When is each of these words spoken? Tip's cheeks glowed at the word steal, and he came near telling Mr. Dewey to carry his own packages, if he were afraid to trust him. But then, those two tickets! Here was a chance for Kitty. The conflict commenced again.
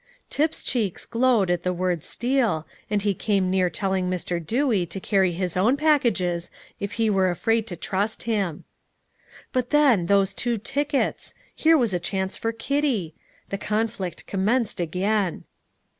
Tip's 0.31 0.63
cheeks 0.63 1.05
glowed 1.05 1.51
at 1.51 1.61
the 1.61 1.71
word 1.71 2.03
steal, 2.03 2.65
and 2.89 3.03
he 3.03 3.13
came 3.13 3.51
near 3.51 3.69
telling 3.69 4.09
Mr. 4.09 4.43
Dewey 4.43 4.83
to 4.87 4.99
carry 4.99 5.31
his 5.31 5.55
own 5.55 5.77
packages, 5.77 6.49
if 6.79 6.93
he 6.93 7.07
were 7.07 7.29
afraid 7.29 7.67
to 7.67 7.75
trust 7.75 8.23
him. 8.23 8.63
But 9.53 9.69
then, 9.69 10.07
those 10.07 10.33
two 10.33 10.57
tickets! 10.57 11.35
Here 11.53 11.77
was 11.77 11.93
a 11.93 11.99
chance 11.99 12.35
for 12.35 12.51
Kitty. 12.51 13.13
The 13.49 13.59
conflict 13.59 14.25
commenced 14.25 14.79
again. 14.79 15.43